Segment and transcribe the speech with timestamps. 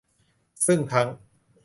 [0.65, 1.07] ซึ่งทั้ง